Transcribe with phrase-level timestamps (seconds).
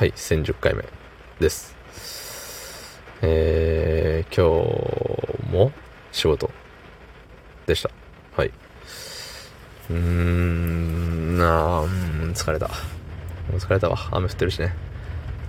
[0.00, 0.82] はい、1010回目
[1.40, 1.76] です。
[3.20, 4.64] えー、今
[5.44, 5.72] 日も
[6.10, 6.50] 仕事
[7.66, 7.90] でした。
[8.34, 8.50] はい。
[9.90, 12.70] うーん、なあ、うん疲れた。
[13.52, 13.98] 疲れたわ。
[14.12, 14.72] 雨降ってるしね。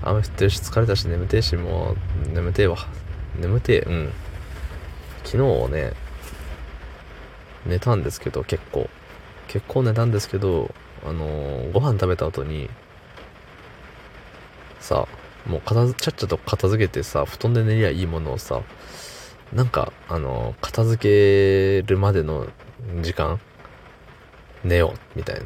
[0.04, 1.96] 雨降ってるし疲れたし眠てえし、も
[2.30, 2.76] う眠てえわ。
[3.40, 4.12] 眠てえ、うん。
[5.24, 5.94] 昨日ね、
[7.66, 8.90] 寝たんですけど、結構。
[9.48, 10.76] 結構寝たんですけど、
[11.06, 12.70] あのーご飯食べた後に、
[14.82, 15.08] さ、
[15.46, 18.62] もう片づ、ちゃっちゃと片付けてさ、布団で寝りゃいいものをさ、
[19.54, 22.48] なんか、あの片付けるまでの
[23.02, 23.40] 時間、
[24.64, 25.42] 寝よう、みたい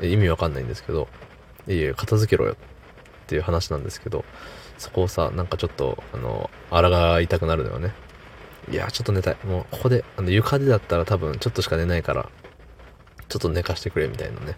[0.00, 0.06] な。
[0.06, 1.08] 意味わかんないんですけど、
[1.68, 2.56] いや、片付けろよっ
[3.26, 4.24] ていう話なんですけど、
[4.78, 7.92] そこをさ、なんかちょっと、あの、あらが痛くなるのよね。
[8.70, 9.36] いや、ちょっと寝たい。
[9.44, 12.28] もう、ここで、あの、床でだったら多分、ちょっとしか寝ないから、
[13.28, 14.56] ちょっと寝かしてくれ、みたいなね。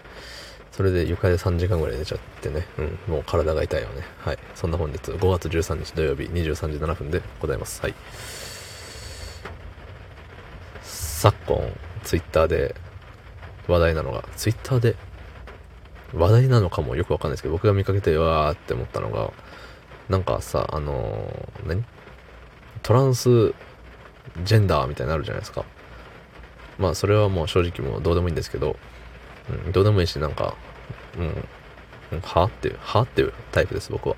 [0.72, 2.66] それで床で3時間ぐらい寝ちゃってね。
[2.78, 4.02] うん、もう体が痛いよね。
[4.18, 4.38] はい。
[4.54, 7.82] そんな本日、5月13日土曜日23時7分でございます。
[7.82, 7.94] はい。
[10.82, 11.60] 昨今、
[12.02, 12.74] ツイッターで
[13.68, 14.96] 話題なのが、ツイッターで
[16.14, 19.30] 話題なのかもよくわかんないですけど、僕が見かけて、わーって思ったのが、
[20.08, 21.84] なんかさ、あのー何？
[22.82, 23.54] トランス
[24.42, 25.64] ジェンダーみたいになるじゃないですか。
[26.78, 28.76] まあ、それはもう正直もうどうでもいいんですけど、
[29.66, 30.56] うん、どうでもいいし、なんか、
[31.18, 34.16] うん、はっていう、はっていうタイプです、僕は。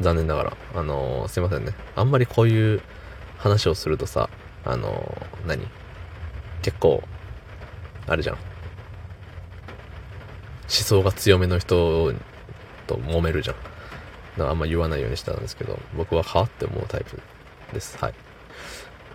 [0.00, 0.56] 残念ながら。
[0.74, 1.72] あのーすいませんね。
[1.94, 2.80] あんまりこういう
[3.38, 4.28] 話をするとさ、
[4.64, 5.66] あのー何？
[6.62, 7.02] 結構、
[8.06, 8.36] あれじゃん。
[8.36, 8.42] 思
[10.68, 12.12] 想が強めの人
[12.86, 13.56] と揉めるじゃん。
[13.56, 13.62] だ
[14.38, 17.20] からあんま言わないようにしたんですけど、僕ははって思うタイプ
[17.74, 17.98] です。
[17.98, 18.14] はい。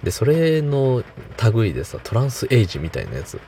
[0.03, 1.03] で、それの
[1.53, 3.39] 類でさ、トランスエイジみたいなやつ。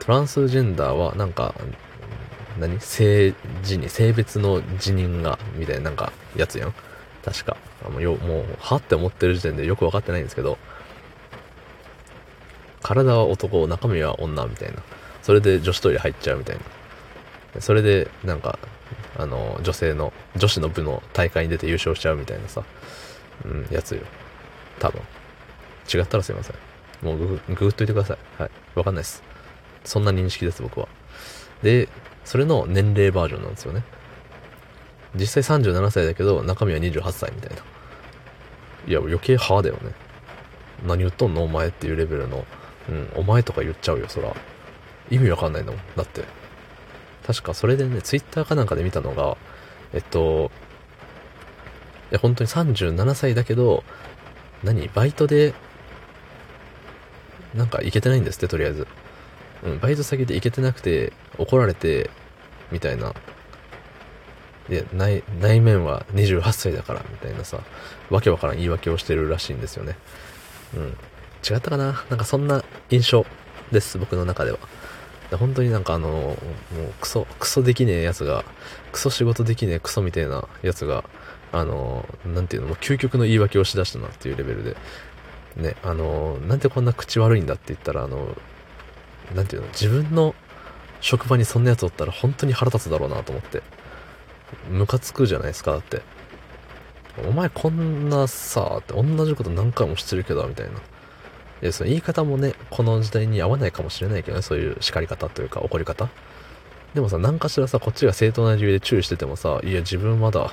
[0.00, 1.54] トランスジェンダーは、なんか、
[2.58, 2.80] 何？
[2.80, 6.74] 性自認、性別の自認が、みたいななんか、やつやん。
[7.24, 7.56] 確か。
[7.84, 10.58] あもうよ、もう、はって思ってる時点でよくわかってないんですけど、
[12.82, 14.82] 体は男、中身は女、みたいな。
[15.22, 16.56] それで女子トイレ入っちゃうみたい
[17.54, 17.60] な。
[17.60, 18.58] それで、なんか、
[19.16, 22.62] あの、女性の、女子の部の大会に出て優勝しちゃうみたいなさ、
[23.44, 24.00] うん、やつよ。
[24.78, 25.02] 多分。
[25.92, 26.56] 違ったらすいません。
[27.02, 28.18] もうググ、ググっといてください。
[28.40, 28.50] はい。
[28.74, 29.22] わかんないです。
[29.84, 30.88] そんな認識です、僕は。
[31.62, 31.88] で、
[32.28, 33.82] それの年齢バージョンなんですよね。
[35.14, 37.62] 実際37歳だけど、中身は28歳みたいな。
[38.86, 39.94] いや、余計派だよね。
[40.86, 42.44] 何言っとんのお前っていうレベルの、
[42.90, 44.36] うん、お前とか言っちゃうよ、そら。
[45.10, 45.72] 意味わかんないんだ。
[45.72, 46.22] って。
[47.26, 49.38] 確かそれでね、ツイッターかなんかで見たのが、
[49.94, 50.50] えっと、
[52.10, 53.84] いや、本当に37歳だけど、
[54.62, 55.54] 何バイトで、
[57.54, 58.86] なんか行けてないんですって、とりあえず。
[59.64, 62.10] うん、バイト先で行けてなくて、怒られて、
[62.70, 63.14] みたいな。
[64.68, 67.60] で、内、内面は28歳だから、みたいなさ、
[68.10, 69.96] わけわからん言い訳をしてるらしいんですよね。
[70.76, 70.96] うん。
[71.48, 72.04] 違ったかな？
[72.10, 73.24] なんかそんな印象
[73.72, 74.58] です、僕の中では。
[75.30, 76.36] で本当になんかあの、もう
[77.00, 78.44] クソ、クソできねえやつが、
[78.92, 81.04] クソ仕事できねえクソみたいなやつが、
[81.52, 84.76] あの、なんていうの、もう究極の言い訳をしだしたなっていうレベルで、
[85.56, 88.36] ね、あの、なんでこんな口悪いんだって言ったら、あの、
[89.34, 90.34] なんていうの、自分の
[91.00, 93.62] 職場にそんなやつおったら本当に腹立つだろうなと思って。
[94.70, 96.02] ムカつくじゃないですか、だって。
[97.26, 100.72] お前こんなさ、って同じこと何回もしてるけど、みたいな。
[100.72, 106.08] いや、その言い方もね、この時代に合わないかもしれないけどね、そういう叱り方というか怒り方。
[106.94, 110.52] でもさ、何かしらさ、こっちが正当な理由で注意しててもさ、いや、自分まだ、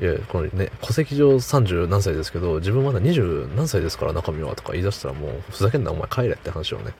[0.00, 6.94] いや、これね、戸籍上30何歳ですけど、自分まだ20何歳ですから中身はとか言い出したらもう、ふざけんなお前帰れって話をね、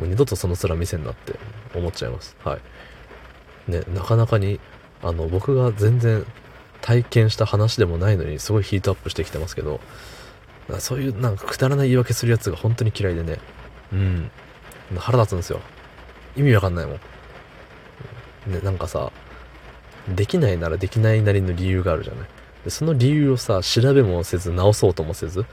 [0.00, 1.34] もう二度とその面見せんなって
[1.74, 2.34] 思っちゃいます。
[2.42, 2.56] は
[3.68, 3.70] い。
[3.70, 4.58] ね、なかなかに、
[5.02, 6.24] あの、僕が全然
[6.80, 9.80] 体験した話でもないのに、すごいヒートアップしてきてますけど、
[10.78, 13.38] そういうなんかくだらない言い訳するやつが本当に嫌いでね、
[13.92, 14.30] うん。
[14.96, 15.60] 腹立つんですよ。
[16.36, 18.52] 意味わかんないもん。
[18.52, 19.12] ね、なんかさ、
[20.08, 22.28] できないならできないなりの理由があるじゃない。
[22.64, 25.44] でその理由をさ、調べもせず、直そうともせず、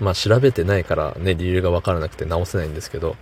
[0.00, 3.16] まあ調べてないからね、理由がわからなくて直せないんですけど、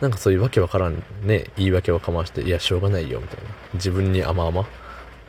[0.00, 3.50] なんかそういうわけわからんね、言い訳をかまして、いや、しょうがないよ、みたいな。
[3.74, 4.66] 自分に甘々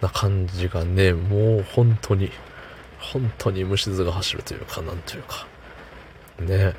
[0.01, 2.31] な感じがね、もう本当に、
[2.99, 5.45] 本当に虫唾が走るというか、なんというか。
[6.39, 6.73] ね。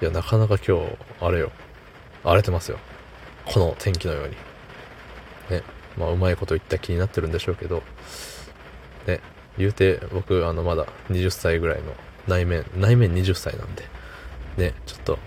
[0.00, 1.52] いや、なかなか今日、あれよ。
[2.24, 2.78] 荒れてますよ。
[3.44, 4.36] この天気のように。
[5.50, 5.62] ね。
[5.96, 7.84] まあ、うまいこと言った気になってるんでしょうけど、
[9.06, 9.20] ね。
[9.56, 11.94] 言うて、僕、あの、まだ20歳ぐらいの
[12.28, 13.84] 内面、内面20歳なんで、
[14.56, 15.18] ね、ちょっと、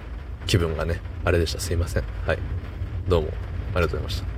[0.48, 1.60] 気分がね、あれでした。
[1.60, 2.04] すいません。
[2.26, 2.40] はい。
[3.08, 3.30] どうも、
[3.74, 4.35] ありがとうございました。